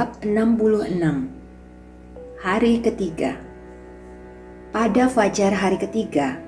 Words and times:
Bab 0.00 0.16
66 0.24 0.96
Hari 2.40 2.80
ketiga 2.80 3.36
Pada 4.72 5.12
fajar 5.12 5.52
hari 5.52 5.76
ketiga, 5.76 6.40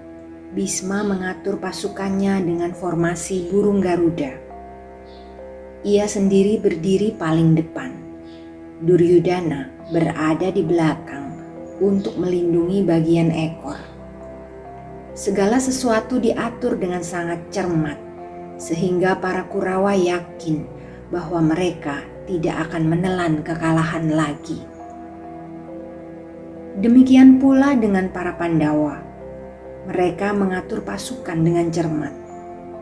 Bisma 0.56 1.04
mengatur 1.04 1.60
pasukannya 1.60 2.48
dengan 2.48 2.72
formasi 2.72 3.52
burung 3.52 3.84
Garuda. 3.84 4.32
Ia 5.84 6.08
sendiri 6.08 6.64
berdiri 6.64 7.12
paling 7.12 7.52
depan. 7.52 7.92
Duryudana 8.88 9.68
berada 9.92 10.48
di 10.48 10.64
belakang 10.64 11.36
untuk 11.76 12.16
melindungi 12.16 12.80
bagian 12.88 13.28
ekor. 13.28 13.76
Segala 15.12 15.60
sesuatu 15.60 16.16
diatur 16.16 16.80
dengan 16.80 17.04
sangat 17.04 17.52
cermat, 17.52 18.00
sehingga 18.56 19.20
para 19.20 19.44
Kurawa 19.44 19.92
yakin 19.92 20.64
bahwa 21.12 21.44
mereka 21.52 22.11
tidak 22.26 22.70
akan 22.70 22.88
menelan 22.88 23.42
kekalahan 23.42 24.12
lagi. 24.12 24.60
Demikian 26.78 27.36
pula 27.36 27.76
dengan 27.76 28.08
para 28.08 28.32
Pandawa. 28.40 29.02
Mereka 29.92 30.32
mengatur 30.32 30.80
pasukan 30.80 31.36
dengan 31.42 31.68
cermat. 31.68 32.14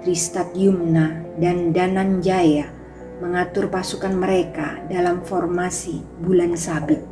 Tristat 0.01 0.57
Yumna 0.57 1.21
dan 1.37 1.77
Dananjaya 1.77 2.71
mengatur 3.21 3.69
pasukan 3.69 4.17
mereka 4.17 4.81
dalam 4.89 5.21
formasi 5.21 6.01
bulan 6.25 6.57
sabit 6.57 7.05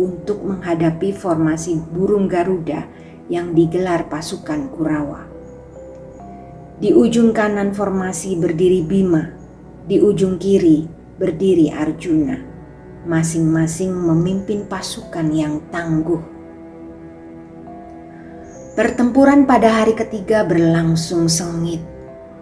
untuk 0.00 0.40
menghadapi 0.40 1.12
formasi 1.12 1.76
burung 1.76 2.24
Garuda 2.24 2.88
yang 3.28 3.52
digelar 3.52 4.08
pasukan 4.08 4.72
Kurawa. 4.72 5.28
Di 6.76 6.92
ujung 6.92 7.36
kanan 7.36 7.72
formasi 7.76 8.36
berdiri 8.36 8.84
Bima, 8.84 9.32
di 9.84 10.00
ujung 10.00 10.36
kiri 10.36 10.95
berdiri 11.16 11.72
Arjuna, 11.72 12.36
masing-masing 13.08 13.88
memimpin 13.88 14.68
pasukan 14.68 15.24
yang 15.32 15.64
tangguh. 15.72 16.20
Pertempuran 18.76 19.48
pada 19.48 19.80
hari 19.80 19.96
ketiga 19.96 20.44
berlangsung 20.44 21.32
sengit. 21.32 21.80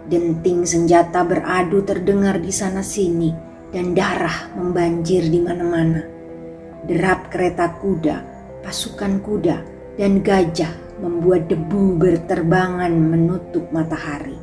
Denting 0.05 0.67
senjata 0.67 1.23
beradu 1.23 1.81
terdengar 1.87 2.37
di 2.37 2.51
sana-sini 2.51 3.31
dan 3.71 3.95
darah 3.95 4.51
membanjir 4.53 5.23
di 5.23 5.39
mana-mana. 5.39 6.03
Derap 6.85 7.31
kereta 7.31 7.79
kuda, 7.79 8.21
pasukan 8.61 9.23
kuda, 9.23 9.57
dan 9.95 10.19
gajah 10.19 10.99
membuat 10.99 11.47
debu 11.47 11.95
berterbangan 11.95 12.91
menutup 12.91 13.71
matahari. 13.71 14.37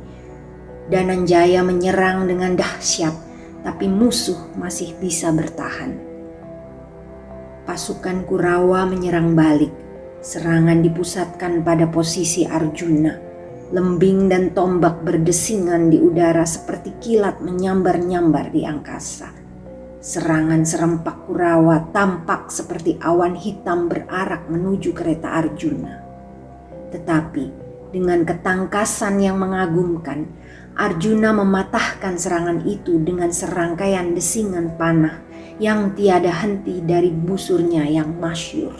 Dananjaya 0.89 1.61
menyerang 1.63 2.27
dengan 2.27 2.57
dahsyat 2.59 3.32
tapi 3.63 3.87
musuh 3.87 4.53
masih 4.59 4.93
bisa 4.99 5.31
bertahan. 5.31 5.95
Pasukan 7.63 8.27
Kurawa 8.27 8.83
menyerang 8.83 9.33
balik. 9.33 9.71
Serangan 10.19 10.83
dipusatkan 10.83 11.63
pada 11.63 11.87
posisi 11.87 12.43
Arjuna. 12.43 13.15
Lembing 13.71 14.27
dan 14.29 14.51
tombak 14.51 15.01
berdesingan 15.01 15.87
di 15.87 15.97
udara 15.97 16.43
seperti 16.43 16.93
kilat 16.99 17.39
menyambar-nyambar 17.39 18.51
di 18.51 18.67
angkasa. 18.67 19.31
Serangan 20.03 20.67
serempak 20.67 21.25
Kurawa 21.25 21.87
tampak 21.95 22.51
seperti 22.51 22.99
awan 22.99 23.39
hitam 23.39 23.87
berarak 23.87 24.51
menuju 24.51 24.91
kereta 24.91 25.39
Arjuna. 25.39 26.03
Tetapi 26.91 27.45
dengan 27.95 28.27
ketangkasan 28.27 29.23
yang 29.23 29.39
mengagumkan, 29.39 30.27
Arjuna 30.73 31.29
mematahkan 31.37 32.17
serangan 32.17 32.65
itu 32.65 32.97
dengan 32.97 33.29
serangkaian 33.29 34.17
desingan 34.17 34.73
panah 34.73 35.21
yang 35.61 35.93
tiada 35.93 36.33
henti 36.33 36.81
dari 36.81 37.13
busurnya 37.13 37.85
yang 37.85 38.17
masyur. 38.17 38.73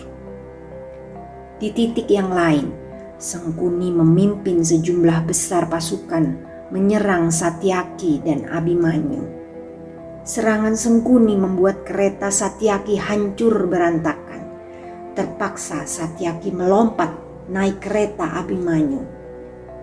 Di 1.62 1.70
titik 1.70 2.09
yang 2.09 2.34
lain, 2.34 2.74
Sengkuni 3.22 3.94
memimpin 3.94 4.66
sejumlah 4.66 5.30
besar 5.30 5.70
pasukan 5.70 6.34
menyerang 6.74 7.30
Satyaki 7.30 8.26
dan 8.26 8.50
Abimanyu. 8.50 9.30
Serangan 10.26 10.74
Sengkuni 10.74 11.38
membuat 11.38 11.86
kereta 11.86 12.34
Satyaki 12.34 12.98
hancur 12.98 13.70
berantakan. 13.70 14.50
Terpaksa 15.14 15.86
Satyaki 15.86 16.50
melompat 16.50 17.14
naik 17.53 17.86
kereta 17.86 18.42
Abimanyu 18.42 19.22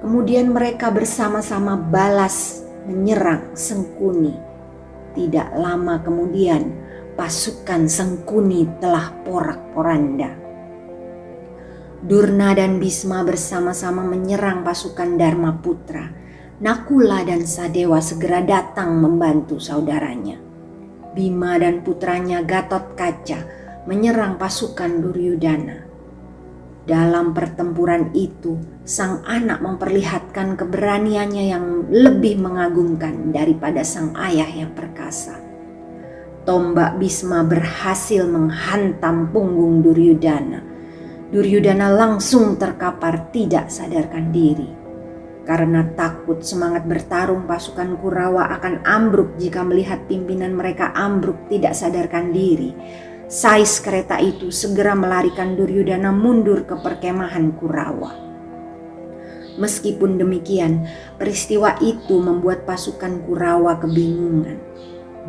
Kemudian 0.01 0.49
mereka 0.57 0.89
bersama-sama 0.89 1.77
balas 1.77 2.65
menyerang 2.89 3.53
Sengkuni. 3.53 4.33
Tidak 5.13 5.61
lama 5.61 6.01
kemudian 6.01 6.73
pasukan 7.21 7.85
Sengkuni 7.85 8.65
telah 8.81 9.13
porak-poranda. 9.29 10.33
Durna 12.01 12.57
dan 12.57 12.81
Bisma 12.81 13.21
bersama-sama 13.29 14.01
menyerang 14.01 14.65
pasukan 14.65 15.21
Dharma 15.21 15.61
Putra. 15.61 16.09
Nakula 16.65 17.21
dan 17.29 17.45
Sadewa 17.45 18.01
segera 18.01 18.41
datang 18.41 18.97
membantu 18.97 19.61
saudaranya. 19.61 20.41
Bima 21.13 21.61
dan 21.61 21.85
putranya 21.85 22.41
Gatot 22.41 22.97
Kaca 22.97 23.45
menyerang 23.85 24.41
pasukan 24.41 25.05
Duryudana. 25.05 25.90
Dalam 26.81 27.37
pertempuran 27.37 28.09
itu, 28.17 28.57
sang 28.89 29.21
anak 29.29 29.61
memperlihatkan 29.61 30.57
keberaniannya 30.57 31.45
yang 31.53 31.67
lebih 31.93 32.41
mengagumkan 32.41 33.37
daripada 33.37 33.85
sang 33.85 34.17
ayah 34.17 34.49
yang 34.49 34.73
perkasa. 34.73 35.37
Tombak 36.49 36.97
Bisma 36.97 37.45
berhasil 37.45 38.25
menghantam 38.25 39.29
punggung 39.29 39.85
Duryudana. 39.85 40.65
Duryudana 41.29 41.93
langsung 41.93 42.57
terkapar 42.57 43.29
tidak 43.29 43.69
sadarkan 43.69 44.33
diri. 44.33 44.81
Karena 45.45 45.85
takut 45.93 46.41
semangat 46.41 46.89
bertarung 46.89 47.45
pasukan 47.45 48.01
Kurawa 48.01 48.57
akan 48.57 48.89
ambruk 48.89 49.37
jika 49.37 49.61
melihat 49.61 50.01
pimpinan 50.09 50.57
mereka 50.57 50.97
ambruk 50.97 51.37
tidak 51.53 51.77
sadarkan 51.77 52.33
diri 52.33 52.73
Sais 53.31 53.79
kereta 53.79 54.19
itu 54.19 54.51
segera 54.51 54.91
melarikan 54.99 55.55
Duryudana 55.55 56.11
mundur 56.11 56.67
ke 56.67 56.75
perkemahan 56.75 57.55
Kurawa. 57.55 58.11
Meskipun 59.55 60.19
demikian, 60.19 60.91
peristiwa 61.15 61.79
itu 61.79 62.19
membuat 62.19 62.67
pasukan 62.67 63.23
Kurawa 63.23 63.79
kebingungan. 63.79 64.59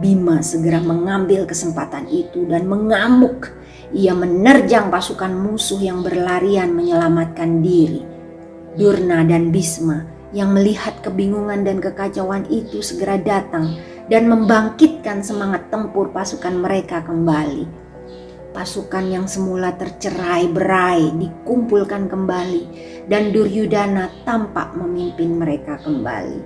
Bima 0.02 0.42
segera 0.42 0.82
mengambil 0.82 1.46
kesempatan 1.46 2.10
itu 2.10 2.50
dan 2.50 2.66
mengamuk. 2.66 3.54
Ia 3.94 4.18
menerjang 4.18 4.90
pasukan 4.90 5.38
musuh 5.38 5.78
yang 5.78 6.02
berlarian 6.02 6.74
menyelamatkan 6.74 7.62
diri. 7.62 8.02
Durna 8.82 9.22
dan 9.30 9.54
Bisma 9.54 10.10
yang 10.34 10.58
melihat 10.58 11.06
kebingungan 11.06 11.62
dan 11.62 11.78
kekacauan 11.78 12.50
itu 12.50 12.82
segera 12.82 13.22
datang 13.22 13.78
dan 14.10 14.26
membangkitkan 14.26 15.22
semangat 15.22 15.70
tempur 15.70 16.10
pasukan 16.10 16.66
mereka 16.66 17.06
kembali 17.06 17.91
Pasukan 18.52 19.08
yang 19.08 19.26
semula 19.32 19.72
tercerai 19.80 20.52
berai 20.52 21.08
dikumpulkan 21.16 22.12
kembali 22.12 22.64
dan 23.08 23.32
Duryudana 23.32 24.12
tampak 24.28 24.76
memimpin 24.76 25.40
mereka 25.40 25.80
kembali. 25.80 26.40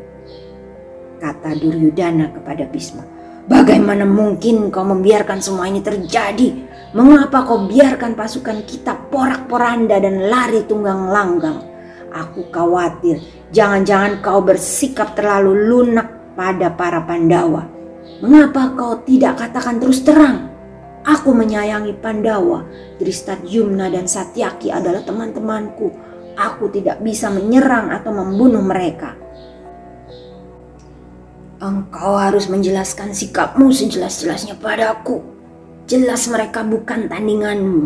Kata 1.17 1.57
Duryudana 1.57 2.29
kepada 2.29 2.69
Bisma, 2.69 3.01
Bagaimana 3.45 4.09
mungkin 4.09 4.73
kau 4.73 4.81
membiarkan 4.81 5.37
semua 5.37 5.69
ini 5.69 5.77
terjadi? 5.77 6.65
Mengapa 6.97 7.45
kau 7.45 7.69
biarkan 7.69 8.17
pasukan 8.17 8.65
kita 8.65 9.13
porak-poranda 9.13 10.01
dan 10.01 10.29
lari 10.33 10.65
tunggang 10.65 11.13
langgang? 11.13 11.61
Aku 12.09 12.49
khawatir 12.49 13.21
jangan-jangan 13.53 14.25
kau 14.25 14.41
bersikap 14.41 15.13
terlalu 15.13 15.53
lunak 15.69 16.09
pada 16.33 16.73
para 16.73 17.05
Pandawa. 17.05 17.69
Mengapa 18.17 18.73
kau 18.73 19.05
tidak 19.05 19.37
katakan 19.37 19.77
terus 19.77 20.01
terang? 20.01 20.54
Aku 21.05 21.37
menyayangi 21.37 21.93
Pandawa, 22.01 22.65
Yumna 23.45 23.93
dan 23.93 24.09
Satyaki 24.09 24.73
adalah 24.73 25.05
teman-temanku. 25.05 25.93
Aku 26.33 26.67
tidak 26.73 26.97
bisa 27.05 27.29
menyerang 27.29 27.93
atau 27.93 28.09
membunuh 28.09 28.65
mereka. 28.65 29.13
Engkau 31.61 32.17
harus 32.17 32.49
menjelaskan 32.49 33.13
sikapmu 33.13 33.69
sejelas-jelasnya 33.69 34.57
padaku. 34.57 35.21
Jelas 35.85 36.25
mereka 36.25 36.65
bukan 36.65 37.05
tandinganmu. 37.05 37.85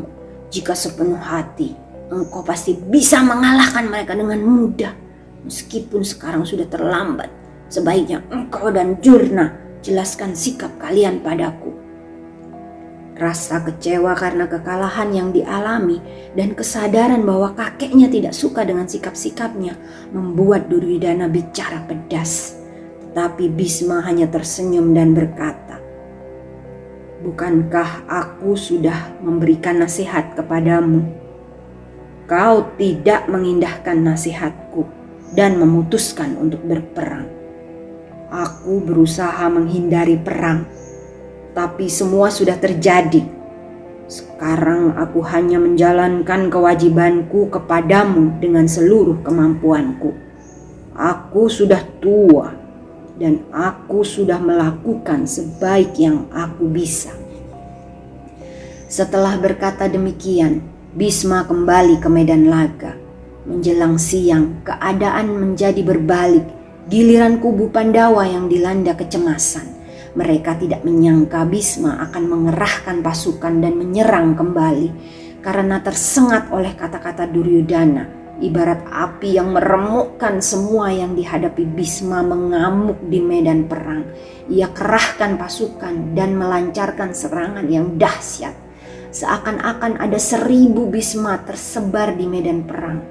Jika 0.50 0.72
sepenuh 0.72 1.20
hati, 1.20 1.76
engkau 2.10 2.42
pasti 2.42 2.74
bisa 2.74 3.20
mengalahkan 3.22 3.86
mereka 3.86 4.16
dengan 4.16 4.40
mudah. 4.42 4.96
Meskipun 5.44 6.08
sekarang 6.08 6.48
sudah 6.48 6.68
terlambat, 6.72 7.28
sebaiknya 7.68 8.24
engkau 8.32 8.72
dan 8.72 8.98
Jurna 9.04 9.56
jelaskan 9.84 10.36
sikap 10.36 10.76
kalian 10.80 11.24
padaku. 11.24 11.79
Rasa 13.20 13.60
kecewa 13.68 14.16
karena 14.16 14.48
kekalahan 14.48 15.12
yang 15.12 15.30
dialami 15.36 16.00
dan 16.40 16.56
kesadaran 16.56 17.20
bahwa 17.28 17.52
kakeknya 17.52 18.08
tidak 18.08 18.32
suka 18.32 18.64
dengan 18.64 18.88
sikap-sikapnya 18.88 19.76
membuat 20.16 20.72
Duryudana 20.72 21.28
bicara 21.28 21.84
pedas. 21.84 22.56
Tetapi 23.04 23.52
Bisma 23.52 24.00
hanya 24.08 24.32
tersenyum 24.32 24.96
dan 24.96 25.12
berkata, 25.12 25.84
Bukankah 27.20 28.08
aku 28.08 28.56
sudah 28.56 29.20
memberikan 29.20 29.84
nasihat 29.84 30.40
kepadamu? 30.40 31.04
Kau 32.24 32.72
tidak 32.80 33.28
mengindahkan 33.28 34.00
nasihatku 34.00 34.88
dan 35.36 35.60
memutuskan 35.60 36.40
untuk 36.40 36.64
berperang 36.64 37.40
Aku 38.30 38.86
berusaha 38.86 39.42
menghindari 39.50 40.14
perang, 40.14 40.70
tapi 41.60 41.92
semua 41.92 42.32
sudah 42.32 42.56
terjadi. 42.56 43.20
Sekarang 44.08 44.96
aku 44.96 45.20
hanya 45.28 45.60
menjalankan 45.60 46.48
kewajibanku 46.48 47.52
kepadamu 47.52 48.40
dengan 48.40 48.64
seluruh 48.64 49.20
kemampuanku. 49.28 50.16
Aku 50.96 51.52
sudah 51.52 51.84
tua 52.00 52.56
dan 53.20 53.44
aku 53.52 54.08
sudah 54.08 54.40
melakukan 54.40 55.28
sebaik 55.28 56.00
yang 56.00 56.32
aku 56.32 56.64
bisa. 56.72 57.12
Setelah 58.88 59.36
berkata 59.36 59.92
demikian, 59.92 60.64
Bisma 60.96 61.44
kembali 61.44 62.00
ke 62.00 62.08
medan 62.08 62.48
laga. 62.48 62.96
Menjelang 63.44 64.00
siang, 64.00 64.64
keadaan 64.64 65.28
menjadi 65.38 65.84
berbalik 65.84 66.48
Giliran 66.90 67.38
kubu 67.38 67.70
Pandawa 67.70 68.26
yang 68.26 68.50
dilanda 68.50 68.98
kecemasan. 68.98 69.79
Mereka 70.18 70.58
tidak 70.58 70.82
menyangka 70.82 71.46
Bisma 71.46 72.02
akan 72.10 72.24
mengerahkan 72.26 73.06
pasukan 73.06 73.62
dan 73.62 73.78
menyerang 73.78 74.34
kembali 74.34 74.90
karena 75.46 75.78
tersengat 75.86 76.50
oleh 76.50 76.74
kata-kata 76.74 77.30
Duryudana. 77.30 78.18
Ibarat 78.40 78.88
api 78.88 79.36
yang 79.36 79.52
meremukkan 79.52 80.40
semua 80.40 80.96
yang 80.96 81.12
dihadapi 81.12 81.68
Bisma 81.76 82.24
mengamuk 82.24 82.98
di 83.12 83.20
medan 83.20 83.68
perang. 83.68 84.08
Ia 84.48 84.72
kerahkan 84.72 85.36
pasukan 85.36 86.16
dan 86.16 86.40
melancarkan 86.40 87.12
serangan 87.12 87.68
yang 87.68 88.00
dahsyat. 88.00 88.56
Seakan-akan 89.12 90.00
ada 90.00 90.16
seribu 90.16 90.88
Bisma 90.88 91.38
tersebar 91.44 92.16
di 92.16 92.26
medan 92.26 92.64
perang. 92.64 93.04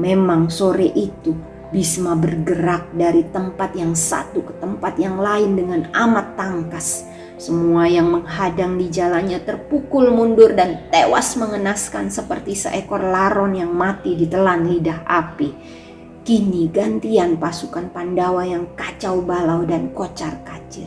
Memang 0.00 0.48
sore 0.48 0.88
itu 0.88 1.55
Bisma 1.66 2.14
bergerak 2.14 2.94
dari 2.94 3.26
tempat 3.26 3.74
yang 3.74 3.98
satu 3.98 4.38
ke 4.46 4.54
tempat 4.62 4.94
yang 5.02 5.18
lain 5.18 5.58
dengan 5.58 5.90
amat 5.90 6.38
tangkas. 6.38 7.02
Semua 7.42 7.90
yang 7.90 8.06
menghadang 8.06 8.78
di 8.78 8.86
jalannya 8.86 9.42
terpukul 9.42 10.14
mundur 10.14 10.54
dan 10.54 10.86
tewas 10.94 11.34
mengenaskan 11.34 12.06
seperti 12.06 12.54
seekor 12.54 13.02
laron 13.02 13.58
yang 13.58 13.74
mati 13.74 14.14
ditelan 14.14 14.62
lidah 14.62 15.02
api. 15.10 15.50
Kini 16.22 16.70
gantian 16.70 17.34
pasukan 17.34 17.90
Pandawa 17.90 18.46
yang 18.46 18.70
kacau 18.78 19.18
balau 19.26 19.66
dan 19.66 19.90
kocar 19.90 20.46
kacir. 20.46 20.86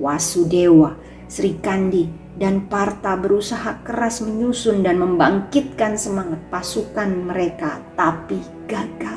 Wasudewa, 0.00 0.96
Sri 1.28 1.60
Kandi, 1.60 2.08
dan 2.40 2.72
Parta 2.72 3.20
berusaha 3.20 3.84
keras 3.84 4.24
menyusun 4.24 4.80
dan 4.80 4.96
membangkitkan 4.96 6.00
semangat 6.00 6.40
pasukan 6.48 7.08
mereka, 7.08 7.80
tapi 7.96 8.40
gagal 8.68 9.15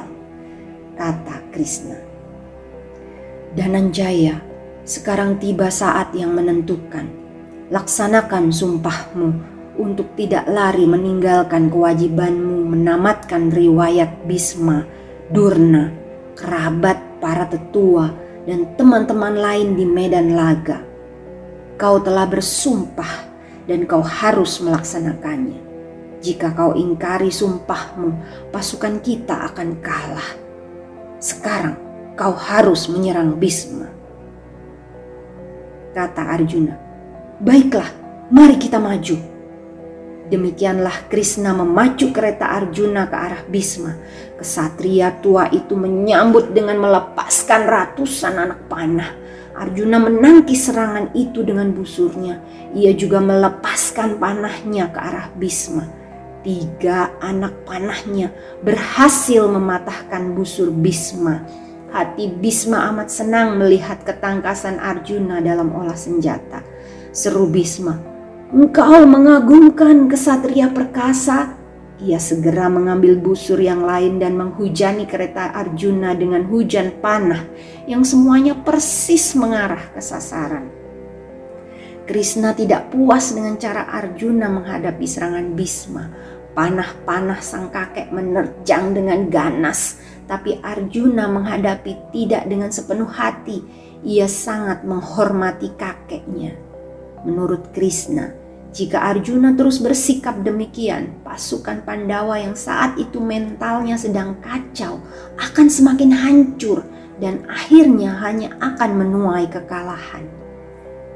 kata 1.00 1.40
Krishna. 1.56 1.96
Dananjaya, 3.56 4.44
sekarang 4.84 5.40
tiba 5.40 5.72
saat 5.72 6.12
yang 6.12 6.36
menentukan. 6.36 7.08
Laksanakan 7.72 8.52
sumpahmu 8.52 9.30
untuk 9.80 10.12
tidak 10.20 10.44
lari 10.52 10.84
meninggalkan 10.84 11.72
kewajibanmu 11.72 12.76
menamatkan 12.76 13.48
riwayat 13.48 14.28
Bisma, 14.28 14.84
Durna, 15.32 15.96
kerabat 16.36 17.00
para 17.24 17.48
tetua, 17.48 18.12
dan 18.44 18.76
teman-teman 18.76 19.40
lain 19.40 19.80
di 19.80 19.88
medan 19.88 20.36
laga. 20.36 20.84
Kau 21.80 22.04
telah 22.04 22.28
bersumpah 22.28 23.32
dan 23.72 23.88
kau 23.88 24.04
harus 24.04 24.60
melaksanakannya. 24.60 25.64
Jika 26.20 26.52
kau 26.52 26.76
ingkari 26.76 27.32
sumpahmu, 27.32 28.12
pasukan 28.52 29.00
kita 29.00 29.48
akan 29.54 29.80
kalah 29.80 30.49
sekarang 31.20 31.76
kau 32.16 32.32
harus 32.32 32.88
menyerang 32.88 33.36
Bisma. 33.36 33.92
Kata 35.92 36.24
Arjuna, 36.32 36.80
baiklah 37.44 37.92
mari 38.32 38.56
kita 38.56 38.80
maju. 38.80 39.20
Demikianlah 40.30 41.10
Krishna 41.12 41.52
memacu 41.52 42.16
kereta 42.16 42.56
Arjuna 42.56 43.10
ke 43.12 43.18
arah 43.18 43.44
Bisma. 43.52 44.00
Kesatria 44.40 45.20
tua 45.20 45.52
itu 45.52 45.76
menyambut 45.76 46.56
dengan 46.56 46.80
melepaskan 46.80 47.68
ratusan 47.68 48.36
anak 48.40 48.72
panah. 48.72 49.12
Arjuna 49.60 50.00
menangki 50.00 50.56
serangan 50.56 51.12
itu 51.18 51.44
dengan 51.44 51.76
busurnya. 51.76 52.40
Ia 52.72 52.96
juga 52.96 53.20
melepaskan 53.20 54.22
panahnya 54.22 54.88
ke 54.94 55.00
arah 55.02 55.28
Bisma 55.36 55.99
Tiga 56.40 57.12
anak 57.20 57.68
panahnya 57.68 58.32
berhasil 58.64 59.44
mematahkan 59.52 60.32
busur 60.32 60.72
Bisma. 60.72 61.44
Hati 61.92 62.32
Bisma 62.32 62.88
amat 62.96 63.12
senang 63.12 63.60
melihat 63.60 64.08
ketangkasan 64.08 64.80
Arjuna 64.80 65.44
dalam 65.44 65.76
olah 65.76 66.00
senjata. 66.00 66.64
Seru 67.12 67.44
Bisma, 67.52 68.00
engkau 68.56 69.04
mengagumkan 69.04 70.08
kesatria 70.08 70.72
perkasa. 70.72 71.60
Ia 72.00 72.16
segera 72.24 72.72
mengambil 72.72 73.20
busur 73.20 73.60
yang 73.60 73.84
lain 73.84 74.24
dan 74.24 74.40
menghujani 74.40 75.04
kereta 75.04 75.52
Arjuna 75.52 76.16
dengan 76.16 76.48
hujan 76.48 77.04
panah 77.04 77.44
yang 77.84 78.08
semuanya 78.08 78.56
persis 78.56 79.36
mengarah 79.36 79.92
ke 79.92 80.00
sasaran. 80.00 80.79
Krishna 82.10 82.58
tidak 82.58 82.90
puas 82.90 83.38
dengan 83.38 83.54
cara 83.62 83.86
Arjuna 83.86 84.50
menghadapi 84.50 85.06
serangan 85.06 85.54
Bisma. 85.54 86.10
Panah-panah 86.58 87.38
sang 87.38 87.70
kakek 87.70 88.10
menerjang 88.10 88.98
dengan 88.98 89.30
ganas, 89.30 90.02
tapi 90.26 90.58
Arjuna 90.58 91.30
menghadapi 91.30 92.10
tidak 92.10 92.50
dengan 92.50 92.74
sepenuh 92.74 93.06
hati. 93.06 93.62
Ia 94.02 94.26
sangat 94.26 94.82
menghormati 94.90 95.70
kakeknya. 95.78 96.58
Menurut 97.30 97.70
Krishna, 97.78 98.34
jika 98.74 99.06
Arjuna 99.06 99.54
terus 99.54 99.78
bersikap 99.78 100.42
demikian, 100.42 101.22
pasukan 101.22 101.86
Pandawa 101.86 102.42
yang 102.42 102.58
saat 102.58 102.98
itu 102.98 103.22
mentalnya 103.22 104.02
sedang 104.02 104.42
kacau 104.42 104.98
akan 105.38 105.68
semakin 105.70 106.10
hancur 106.10 106.82
dan 107.22 107.46
akhirnya 107.46 108.18
hanya 108.18 108.58
akan 108.58 108.98
menuai 108.98 109.46
kekalahan. 109.46 110.49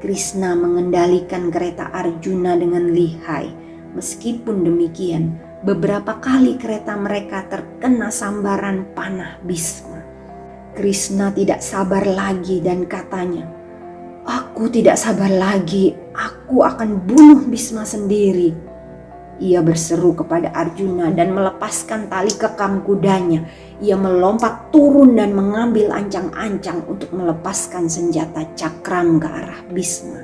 Krishna 0.04 0.52
mengendalikan 0.52 1.48
kereta 1.48 1.88
Arjuna 1.88 2.60
dengan 2.60 2.92
lihai. 2.92 3.48
Meskipun 3.96 4.60
demikian, 4.60 5.40
beberapa 5.64 6.20
kali 6.20 6.60
kereta 6.60 6.92
mereka 6.92 7.48
terkena 7.48 8.12
sambaran 8.12 8.84
panah 8.92 9.40
Bisma. 9.40 10.04
Krishna 10.76 11.32
tidak 11.32 11.64
sabar 11.64 12.04
lagi 12.04 12.60
dan 12.60 12.84
katanya, 12.84 13.48
Aku 14.28 14.68
tidak 14.68 15.00
sabar 15.00 15.32
lagi, 15.32 15.96
aku 16.12 16.60
akan 16.60 17.08
bunuh 17.08 17.40
Bisma 17.48 17.88
sendiri. 17.88 18.52
Ia 19.42 19.62
berseru 19.66 20.14
kepada 20.14 20.54
Arjuna 20.54 21.10
dan 21.10 21.34
melepaskan 21.34 22.06
tali 22.06 22.30
kekang 22.30 22.86
kudanya. 22.86 23.46
Ia 23.82 23.98
melompat 23.98 24.70
turun 24.70 25.18
dan 25.18 25.34
mengambil 25.34 25.90
ancang-ancang 25.90 26.86
untuk 26.86 27.10
melepaskan 27.10 27.90
senjata 27.90 28.46
cakram 28.54 29.18
ke 29.18 29.26
arah 29.26 29.60
Bisma. 29.70 30.22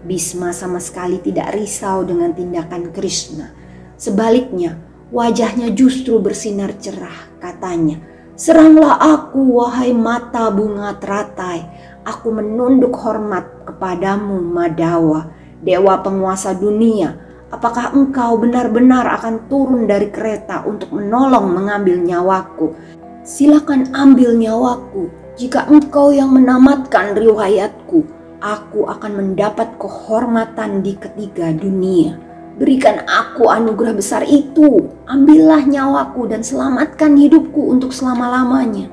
Bisma 0.00 0.56
sama 0.56 0.80
sekali 0.80 1.20
tidak 1.20 1.52
risau 1.52 2.04
dengan 2.08 2.32
tindakan 2.32 2.88
Krishna. 2.96 3.52
Sebaliknya, 4.00 4.80
wajahnya 5.12 5.76
justru 5.76 6.16
bersinar 6.16 6.72
cerah 6.80 7.30
Katanya, 7.40 7.96
Seranglah 8.36 9.00
aku, 9.00 9.60
wahai 9.60 9.92
mata 9.96 10.48
bunga 10.52 10.96
teratai. 10.96 11.64
Aku 12.04 12.32
menunduk 12.32 12.96
hormat 12.96 13.68
kepadamu, 13.68 14.40
Madawa, 14.40 15.28
dewa 15.60 16.00
penguasa 16.00 16.56
dunia. 16.56 17.16
Apakah 17.50 17.90
engkau 17.98 18.38
benar-benar 18.38 19.10
akan 19.18 19.50
turun 19.50 19.90
dari 19.90 20.06
kereta 20.06 20.62
untuk 20.62 20.94
menolong 20.94 21.50
mengambil 21.50 21.98
nyawaku? 21.98 22.78
Silakan 23.26 23.90
ambil 23.90 24.38
nyawaku. 24.38 25.10
Jika 25.34 25.66
engkau 25.66 26.14
yang 26.14 26.30
menamatkan 26.30 27.18
riwayatku, 27.18 28.06
aku 28.38 28.86
akan 28.86 29.12
mendapat 29.18 29.66
kehormatan 29.82 30.86
di 30.86 30.94
ketiga 30.94 31.50
dunia. 31.50 32.22
Berikan 32.54 33.02
aku 33.10 33.50
anugerah 33.50 33.98
besar 33.98 34.22
itu, 34.30 34.86
ambillah 35.10 35.66
nyawaku 35.66 36.30
dan 36.30 36.46
selamatkan 36.46 37.18
hidupku 37.18 37.66
untuk 37.66 37.90
selama-lamanya. 37.90 38.86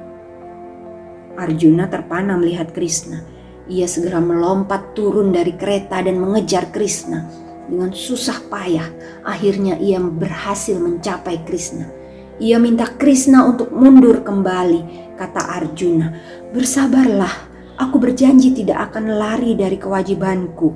Arjuna 1.37 1.85
terpana 1.85 2.33
melihat 2.41 2.73
Krishna. 2.73 3.21
Ia 3.69 3.85
segera 3.85 4.17
melompat 4.17 4.97
turun 4.97 5.29
dari 5.29 5.53
kereta 5.53 6.01
dan 6.01 6.17
mengejar 6.17 6.73
Krishna. 6.73 7.46
Dengan 7.67 7.91
susah 7.91 8.47
payah, 8.47 8.87
akhirnya 9.27 9.75
ia 9.77 9.99
berhasil 9.99 10.79
mencapai 10.79 11.43
Krishna. 11.43 11.91
Ia 12.39 12.57
minta 12.57 12.87
Krishna 12.95 13.43
untuk 13.43 13.75
mundur 13.75 14.23
kembali, 14.23 15.13
kata 15.19 15.41
Arjuna. 15.59 16.15
Bersabarlah, 16.55 17.47
Aku 17.77 18.01
berjanji 18.01 18.57
tidak 18.57 18.89
akan 18.89 19.21
lari 19.21 19.53
dari 19.53 19.77
kewajibanku. 19.77 20.73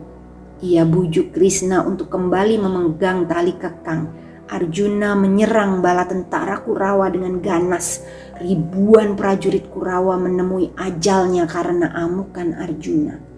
Ia 0.61 0.85
bujuk 0.85 1.33
Krishna 1.33 1.81
untuk 1.81 2.13
kembali 2.13 2.61
memegang 2.61 3.25
tali 3.25 3.57
kekang. 3.57 4.05
Arjuna 4.45 5.17
menyerang 5.17 5.81
bala 5.81 6.05
tentara 6.05 6.61
Kurawa 6.61 7.09
dengan 7.09 7.41
ganas. 7.41 8.05
Ribuan 8.37 9.17
prajurit 9.17 9.73
Kurawa 9.73 10.13
menemui 10.21 10.77
ajalnya 10.77 11.49
karena 11.49 11.89
amukan 11.89 12.53
Arjuna. 12.53 13.30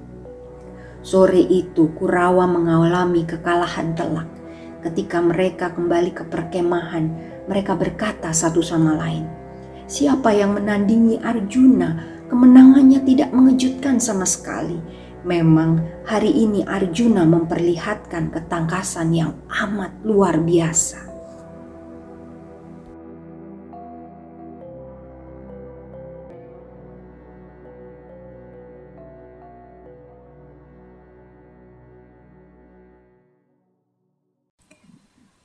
Sore 1.04 1.44
itu 1.44 1.92
Kurawa 2.00 2.48
mengalami 2.48 3.28
kekalahan 3.28 3.92
telak. 3.94 4.26
Ketika 4.80 5.20
mereka 5.20 5.76
kembali 5.76 6.16
ke 6.16 6.24
perkemahan, 6.28 7.12
mereka 7.46 7.76
berkata 7.76 8.32
satu 8.32 8.64
sama 8.64 8.96
lain, 8.96 9.28
"Siapa 9.86 10.32
yang 10.32 10.56
menandingi 10.56 11.20
Arjuna?" 11.20 12.14
kemenangannya 12.34 13.06
tidak 13.06 13.30
mengejutkan 13.30 14.02
sama 14.02 14.26
sekali. 14.26 14.82
Memang 15.22 15.80
hari 16.04 16.34
ini 16.34 16.66
Arjuna 16.66 17.30
memperlihatkan 17.30 18.34
ketangkasan 18.34 19.14
yang 19.14 19.38
amat 19.48 20.02
luar 20.02 20.42
biasa. 20.42 21.13